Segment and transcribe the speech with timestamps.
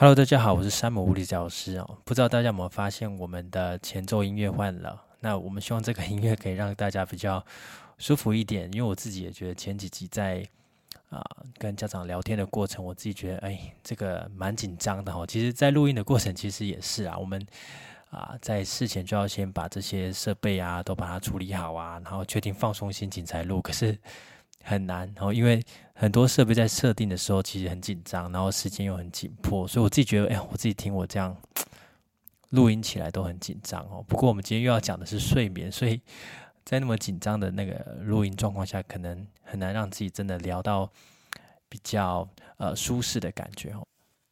[0.00, 1.98] Hello，大家好，我是山姆物理教师哦。
[2.04, 5.02] 不知道大家有没有发现，我们的前奏音乐换了？
[5.18, 7.44] 那我们希望这个音乐可以让大家比较
[7.98, 8.72] 舒服一点。
[8.72, 10.46] 因为我自己也觉得前几集在
[11.10, 11.20] 啊
[11.58, 15.26] 跟家长聊天的过程，我自己觉得哎，这个蛮紧张的哈。
[15.26, 17.44] 其实，在录音的过程，其实也是啊，我们
[18.10, 23.60] 啊在事前就要先把这些设备啊都把它处理好啊，然后确定放松心情才录。
[23.60, 23.98] 可是
[24.62, 25.60] 很难，然后因为
[26.00, 31.36] 很多设备在设定的时候其实很紧张，然后时间又很紧迫，所以我自己觉得，哎，我自己听我这样
[32.50, 34.04] 录音起来都很紧张哦。
[34.06, 36.00] 不过我们今天又要讲的是睡眠，所以
[36.64, 40.88] 在那么紧张的那个录音状况下，可能很难让自己真的聊到
[41.68, 42.28] 比较
[42.58, 43.84] 呃舒适的感觉哦。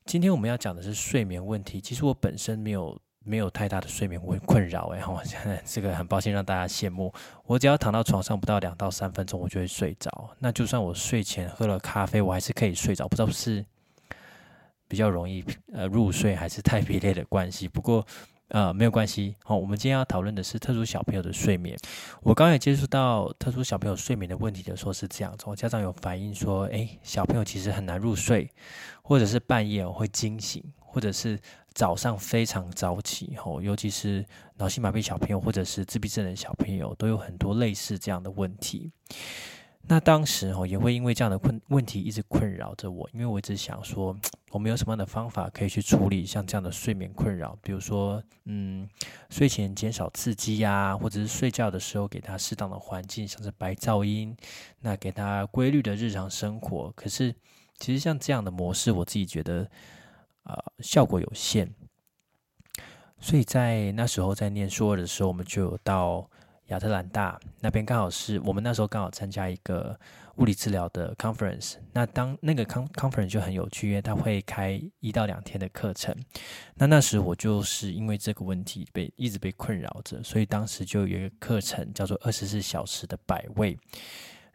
[0.04, 2.96] 今天我们要讲的是睡眠问题，其实我本身没有。
[3.26, 7.12] 没有太大的睡眠困困扰，哎， 我现在这个很抱歉让大家羡慕。
[7.44, 10.30] 我只要躺到床上不到两到三分钟，我就会睡着。
[10.38, 13.08] 那就算我睡前喝了咖啡，我还是可以睡着。
[13.08, 13.64] 不知道是
[14.86, 17.66] 比较容易呃入睡，还是太疲累的关系。
[17.66, 18.06] 不过
[18.48, 19.34] 呃没有关系。
[19.42, 21.76] 好，我们今天要讨论的是特殊小朋友的睡眠。
[22.22, 28.48] 我刚也接触到特殊小朋友睡眠的问题的时候是这样子，我家长有反映说，哎，小朋友其实很难入睡，
[29.02, 31.36] 或者是半夜我会惊醒，或者是。
[31.76, 34.24] 早上非常早起，吼，尤其是
[34.56, 38.90] 脑性麻痹小朋友或者是自闭症的小朋友，都有很多类似这样的问题。
[39.82, 44.16] 那当时吼也会因为这样的困问题一直困扰着我，因为我一直想说，
[44.52, 47.58] 我们有什么样的方法可以去处理像这样的睡眠困扰？
[47.60, 48.88] 比如说，嗯，
[49.28, 54.34] 睡前减少刺激呀，或者是睡觉的时候给他适当的环境，像是白噪音，
[54.80, 56.90] 那给他规律的日常生活。
[56.96, 57.34] 可是，
[57.76, 59.68] 其实像这样的模式，我自己觉得。
[60.48, 61.68] 呃，效果有限，
[63.18, 66.30] 所以在那时候在念硕的时候，我们就有到
[66.66, 69.98] 亚特兰大那边，刚好是我们那时候刚好参加一个
[70.36, 71.74] 物理治疗的 conference。
[71.92, 76.14] 那当那个 con conference 就很有趣，因为他会开一到两天的课程。
[76.76, 83.76] 那那时我就是因为这个问题被一直被困扰着，所以当时就有一个课程叫做二十四小时的百位。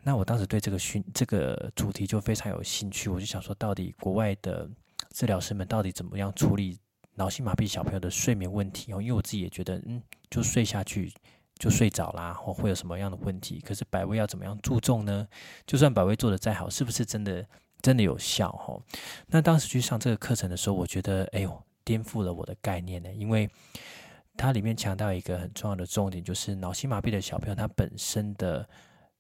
[0.04, 4.70] 那我当时对这个训这个主题就非常有兴趣，我就想说，到底国外的。
[5.14, 6.80] 治疗师们到底怎么样处理
[7.16, 9.02] 脑性麻痹小朋友的睡眠问题哦？
[9.02, 11.14] 因为我自己也觉得，嗯，就睡下去
[11.60, 13.60] 就睡着啦，或会有什么样的问题？
[13.60, 15.28] 可是百威要怎么样注重呢？
[15.68, 17.46] 就算百威做的再好，是不是真的
[17.82, 18.52] 真的有效？
[18.54, 18.82] 哈，
[19.28, 23.50] 那当时去上这个课程的时候，我觉得，哎呦，颠覆了我的概念呢，因为
[24.38, 28.68] 它里面强调一个很重要的重点，就是脑性麻痹的小朋友他本身的。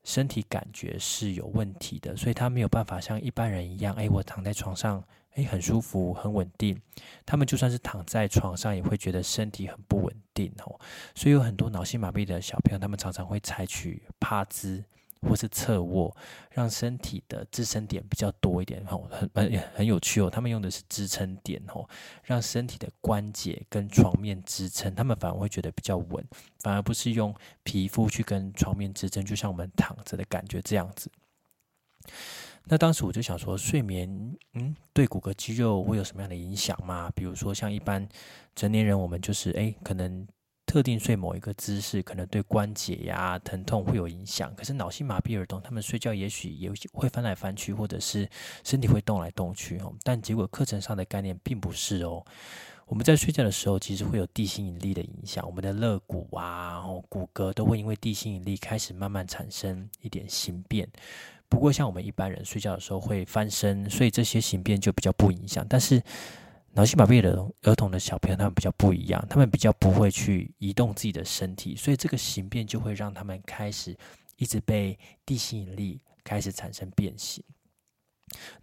[0.04, 5.04] 身体感觉是有问题的，所以他没有办法像一般人一样，哎，我躺在床上，
[5.36, 6.80] 哎，很舒服，很稳定。
[7.26, 10.80] 他们就算是躺在床上，也会觉得身体很不稳定哦。
[11.14, 14.84] 所以有很多脑性麻痹的小朋友，他们常常会采取趴姿。
[15.22, 16.16] 或是侧卧，
[16.50, 20.30] 让身体的支撑点比较多一点，吼，很很很有趣哦。
[20.30, 21.88] 他们用的是支撑点，吼，
[22.24, 26.26] 让身体的关节跟床面支撑，他们反而会觉得比较稳，
[26.60, 27.34] 反而不是用
[27.64, 31.12] 皮肤去跟床面支撑，就像我们躺着的感觉这样子。
[32.66, 37.12] 那当时我就想说，睡眠，嗯，对骨骼肌肉会有什么样的影响吗？
[37.16, 38.08] 比如说像一般
[38.56, 40.28] 成年人，我们就是哎，可能。
[40.72, 44.56] 特定睡某一个姿势，可能对关节呀、疼痛会有影响。
[44.56, 48.26] 可是脑性麻痹儿童，他们睡觉也许也会翻来翻去，或者是
[48.64, 49.94] 身体会动来动去哦。
[50.02, 52.26] 但结果课程上的概念并不是哦。
[52.86, 60.88] 我们在睡觉的时候，其实会有地心引力的影响，我们的肋骨啊、哦骨骼都会因为地心引力开始慢慢产生一点形变。
[61.50, 65.66] 不过像我们一般人睡觉的时候会翻身，所以这些形变就比较不影响。
[65.68, 66.02] 但是
[66.74, 67.32] 脑性麻痹的
[67.64, 73.98] 儿童的小朋友，他们比较不一样，他们比较不会去移动自己的身体，所以这个形变就会让他们开始
[74.38, 77.44] 一直被地心引力开始产生变形。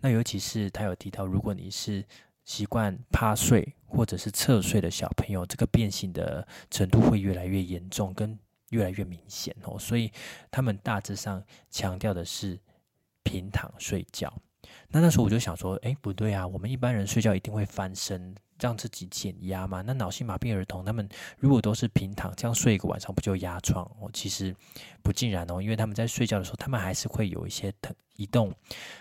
[0.00, 2.02] 那尤其是他有提到，如果你是
[2.44, 8.38] 习惯趴睡或者是侧睡的小朋友，这个变形的程度会越来越严重，跟
[8.70, 9.78] 越来越明显哦。
[9.78, 10.10] 所以
[10.50, 12.58] 他们大致上强调的是
[13.22, 14.32] 平躺睡觉。
[14.90, 19.82] 那那时候我就想说，哎，不对啊，我们一般人睡觉一定会翻身，让自己减压嘛。
[19.82, 21.08] 那脑性麻痹儿童他们
[21.38, 23.84] 如果都是平躺，这样睡一个晚上不就压床？
[24.00, 24.54] 哦，其实
[25.02, 28.52] 不尽然哦，因为他们在睡觉的时候，他们还是会有一些疼移动，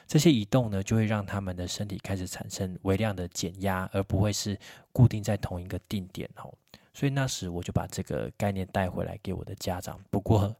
[0.05, 4.59] 这些移动呢，就会让他们的身体开始产生微量的减压，而不会是
[4.91, 6.53] 固定在同一个定点哦。
[6.93, 9.99] 所以那时我就把这个概念带回来给我的家长。
[10.09, 10.53] 不过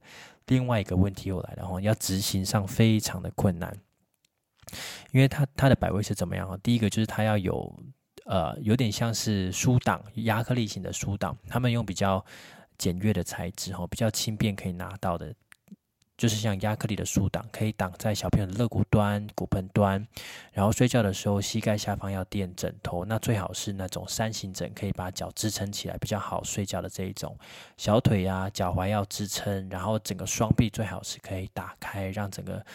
[0.45, 3.75] 另外一个问题又来了哦，要执行上非常的困难。
[5.11, 7.73] 因为它它的摆位是怎么样第一个就是它要有
[8.25, 12.23] 呃有点像是书档亚克力型的书档，他们用比较
[12.77, 15.33] 简约的材质哈，比较轻便可以拿到的
[16.17, 20.03] 就是像亚克力的书挡，可以挡在小朋友的肋骨端、骨盆端。
[20.51, 27.37] 然后睡觉的时候，膝盖下方要垫枕头，那最好是那种三型枕，可以把脚支撑起来，比较好睡觉的这一种。
[27.77, 32.65] 小腿啊、脚踝要支撑，然后整个双臂最好是可以打开，让整个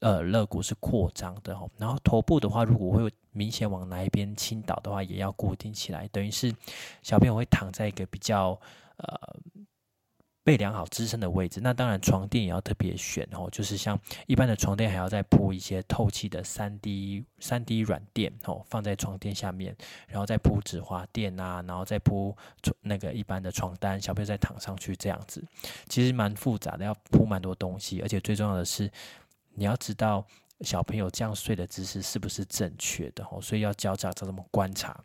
[0.00, 1.70] 呃肋骨是扩张的哦。
[1.78, 6.54] 然后头部的话，如果会明显往哪一边倾倒的话，也要固定起来，等于是
[7.02, 8.60] 小朋友会躺在一个比较
[8.98, 9.18] 呃。
[10.46, 13.98] 被良好支撑的位置，那当然床垫也要特别选哦，就是像
[14.28, 19.76] 一般的床垫还要再铺一些透气的三 D 三 D 软垫哦，放在床垫下面，
[20.06, 22.32] 然后再铺纸滑垫啊，然后再铺
[22.80, 25.44] 那个一般的床单，小朋友再躺上去这样子，
[25.88, 28.88] 其实蛮复杂的，要铺蛮多东西，而且最重要的是
[29.56, 30.24] 你要知道
[30.60, 35.02] 小朋友这样睡的姿势是不是正确的哦，所以要教家长怎么观察。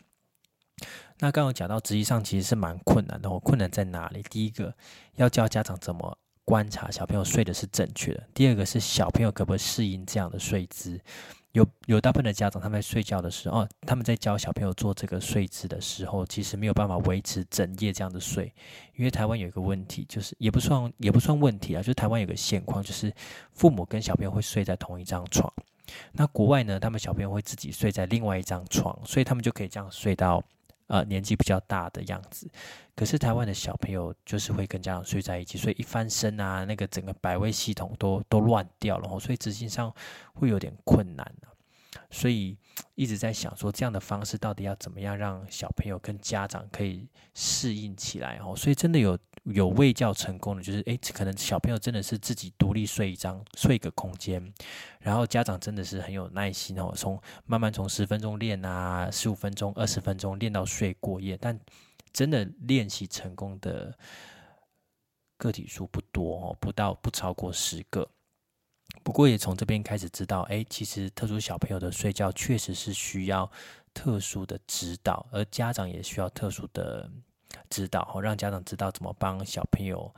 [1.19, 3.29] 那刚刚讲到，实际上其实是蛮困难的。
[3.29, 3.39] 哦。
[3.39, 4.23] 困难在哪里？
[4.23, 4.75] 第一个
[5.15, 10.99] 要教家长怎么观察小朋友睡的是正确的；第二个是小朋友可不可以适应这样的睡姿。
[11.53, 18.53] 有有大部分的家长他们在睡觉的时候，他们在教小朋友做这个睡姿的时候，其实没有办法维持整夜这样的睡。
[18.95, 23.13] 因为台湾有一个问题，就是也不算也不算问题啊，就台湾有个现况，就是
[23.51, 25.51] 父母跟小朋友会睡在同一张床。
[26.13, 30.41] 那国外呢，他们小朋友会自己睡在另外一张床，所以他们就可以这样睡到。
[30.91, 32.51] 呃，年纪比较大的样子，
[32.97, 39.93] 可是台湾的小朋友就是会跟家长睡在一起，所以一翻身啊，那个整个摆位系统都都乱掉了，所以执行上
[40.33, 41.25] 会有点困难
[42.11, 42.57] 所以
[42.95, 48.53] 一直在想说，这样的方式到底要怎么样让小朋友跟家长可以适应起来哦？
[48.55, 54.53] 所以真的有有未教成功的，就是诶，可能小朋友真的是自己独立睡一张睡一个空间，
[54.99, 61.57] 然后家长真的是很有耐心哦，从慢慢从十分钟练啊，十五分钟、二十分钟练到睡过夜，但
[62.11, 63.97] 真的练习成功的
[65.37, 68.07] 个体数不多哦，不到不超过十个。
[69.03, 73.49] 不过也从这边开始知道，哎，其实特殊小朋友的睡觉确实是需要
[73.93, 77.09] 特殊的指导，而家长也需要特殊的
[77.69, 80.13] 指导，哦，让家长知道怎么帮小朋友。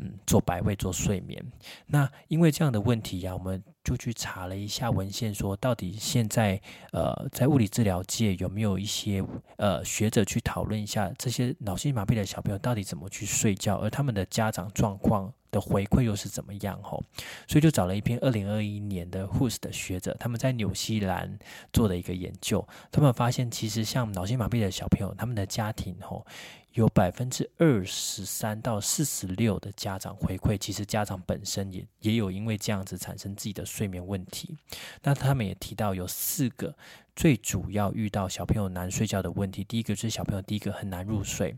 [0.00, 1.44] 嗯，做白位做睡眠，
[1.86, 6.62] 那因为这样的问题呀，我们就去查了一下文献，说到底现在
[6.92, 9.20] 呃，在物理治疗界有没有一些
[9.56, 16.78] 呃学者去讨论一下这些脑性麻痹的小朋友到底怎么去睡觉，而他们的家长状况的回馈又是怎么样？
[16.82, 17.02] 吼，
[17.46, 21.38] 所以就找了一篇二零二一年的 Who's 的学者，他们在纽西兰
[21.72, 26.26] 做的一个研究，他们发现其实像脑性麻痹的小朋友，他们的家庭吼。
[26.74, 34.56] 有百分之二十三到四十六的家长回馈，其实家长本身也也有因为这样子产生自己的睡眠问题。
[35.02, 36.72] 那他们也提到有四个
[37.16, 39.64] 最主要遇到小朋友难睡觉的问题。
[39.64, 41.56] 第一个是小朋友第一个很难入睡，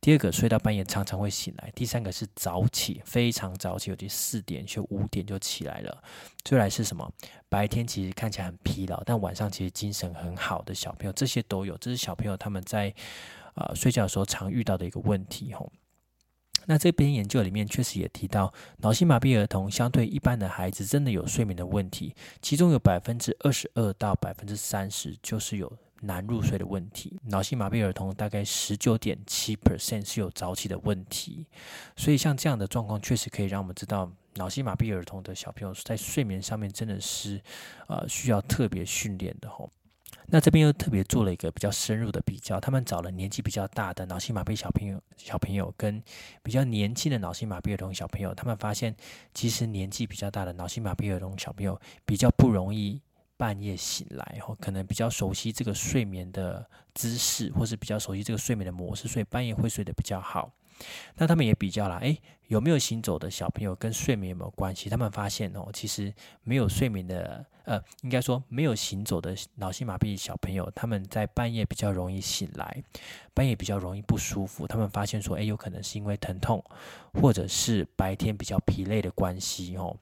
[0.00, 6.04] 第二个睡到半夜常常会醒来，第三个是早起非常早起，有的四点就五点就起来了。
[6.44, 7.10] 最来是什么？
[7.48, 11.76] 白天其实看起来很疲劳，但晚上其实精神很好的小朋友，这些都有。
[11.78, 12.94] 这是小朋友他们在。
[13.54, 15.72] 啊，睡觉的时候常遇到的一个问题吼。
[16.66, 27.18] 那这篇研究里面确实也提到，脑性麻痹儿童相对一般的孩子真的有睡眠的问题，其中有百分之二十二到百分之三十就是有难入睡的问题。
[27.24, 31.46] 脑性麻痹儿童大概十九点七 percent 是有早起的问题，
[31.96, 37.42] 所以像这样的状况确实可以让我们知道，脑性麻痹儿童的小朋友在睡眠上面真的是
[37.88, 39.68] 呃需要特别训练的吼。
[40.26, 46.02] 那这边又特别做了一个比较深入的比较，他们找了年纪比较大的脑性麻痹小朋友小朋友跟
[46.42, 48.94] 比较年轻的脑性麻痹儿童小朋友，他们发现
[49.34, 53.00] 其实年纪比较大的脑性麻痹儿童小朋友比较不容易
[53.36, 56.64] 半夜醒来，哦，可能比较熟悉这个睡眠的
[56.94, 60.52] 姿势，或是比较熟悉这个睡眠的模式，所以半夜会睡得比较好。
[61.16, 64.88] 那他们也比较了，诶，有没有行走的小朋友跟睡眠有没有关系？
[64.88, 66.12] 他们发现哦，其实
[66.42, 72.82] 没有睡眠的，呃，应该说没有行走的脑性麻痹小朋友，他们在半夜比较容易醒来，
[73.34, 74.66] 半夜比较容易不舒服。
[74.66, 76.62] 他们发现说，诶，有可能是因为疼痛，
[77.14, 79.96] 或者是白天比较疲累的关系哦。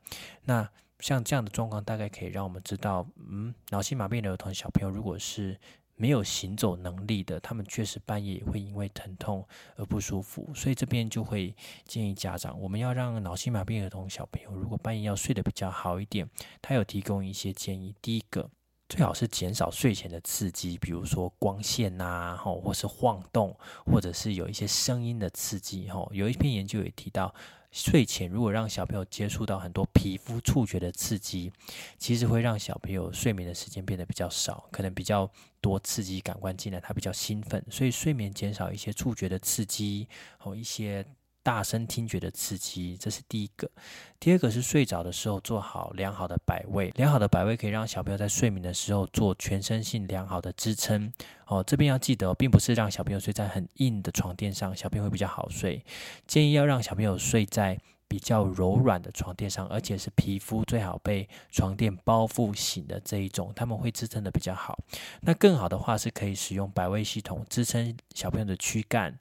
[0.44, 0.68] 那
[0.99, 5.58] 像这样的状况，大概可以让我们知道，嗯，脑性麻痹的儿童小朋友如果是。
[6.00, 11.54] 没有行走能力的，他们确实半夜也会因为疼痛而不舒服，所以这边就会
[11.85, 16.26] 建议家长，我们要让脑性麻痹儿童小朋友，如果半夜要睡得比较好一点，
[16.62, 17.95] 他有提供一些建议。
[18.00, 18.49] 第一个，
[18.90, 23.56] 最好是减少睡前的刺激，比如说光线呐，吼，或是晃动，
[23.87, 26.11] 或者是有一些声音的刺激，吼。
[26.12, 27.32] 有一篇研究也提到。
[27.73, 31.52] 睡前如果让小朋友接触到很多皮肤触觉的刺激，
[31.99, 35.30] 其实会让小朋友睡眠的时间变得比较少，可能比较
[35.61, 41.06] 多刺激感官进来，他比较兴奋，所以睡眠减少一些触觉的刺激，和一些
[41.42, 43.70] 大声听觉的刺激，这是第一个。
[44.18, 51.12] 第二个是睡着的时候做好良好的摆位，良好的摆位可以让小朋友在睡眠的时候做全身性良好的支撑。
[51.47, 55.85] 哦，这边要记得，并不是让小朋友睡在很硬的床垫上，小朋友会比较好睡。
[56.26, 64.78] 建议要让小朋友睡在比较柔软的床垫上，而且是皮肤最好被床垫包覆醒的这一种，他们会支撑的比较好。
[65.23, 69.18] 那更好的话是可以使用摆位系统支撑小朋友的躯干。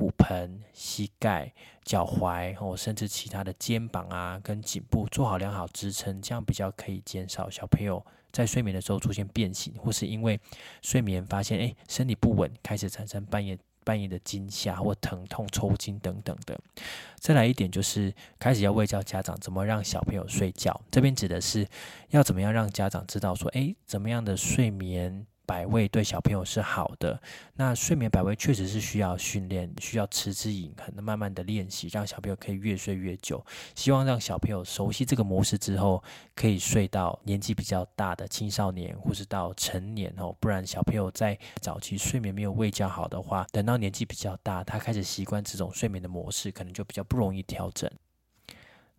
[0.00, 1.52] 骨盆、膝盖、
[1.84, 8.02] 脚踝，或甚至其他的肩膀啊，跟颈部做好良好支撑，这样比较可以减少小朋友
[8.32, 10.40] 在睡眠的时候出现变形，或是因为
[10.80, 16.58] 睡眠发现哎身体不稳，开始产生半夜半夜的惊吓或疼痛、抽筋等等的。
[17.16, 21.68] 再来一点就是开始要喂教家长怎么让小朋友睡觉，这边指的是
[22.08, 25.26] 要怎么样让家长知道说，哎，怎么样的睡眠。
[25.50, 27.20] 百位对小朋友是好的，
[27.56, 33.44] 那睡眠百位确实是需要训练，需要持之以恒的慢慢的练习，让小朋友可以越睡越久。
[33.74, 36.00] 希望让小朋友熟悉这个模式之后，
[36.36, 40.32] 可以睡到年纪比较大的青少年或是到成年哦。
[40.38, 47.90] 不然小朋友在早期睡眠没有喂教好的话，等到年纪比较大，他开始习惯这种睡眠的模式，可能就比较不容易调整。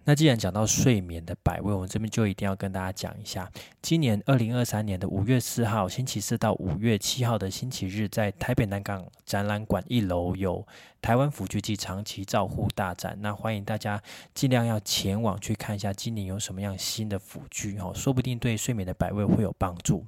[0.04, 10.66] 那既然讲到睡眠的百位，我们这边就一定要跟大家讲一下，今年二零二三年的五月四号星期四到五月七号的星期日，在台北南港展览馆一楼有
[11.02, 14.02] 台湾辅具及长期照护大展，那欢迎大家
[14.34, 20.04] 尽量要前往去看一下，今年有什么样新的辅具哦，说不定对睡眠的百位会有帮助。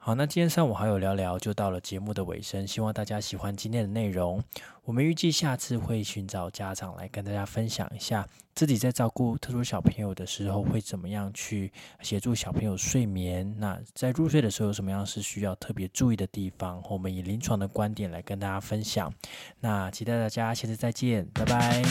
[0.00, 4.42] 好，那今天上午好友聊聊就到了节目的尾声，希望大家喜欢今天的内容。
[4.84, 13.54] 我们预计下次会寻找家长来跟大家分享一下自己在照顾特殊小朋友的时候会怎么样去协助小朋友睡眠。
[13.58, 16.82] 那在入睡的时候有什么样是需要特别注意的地方？
[16.88, 19.12] 我们以临床的观点来跟大家分享。
[19.60, 21.82] 那期待大家下次再见，拜拜。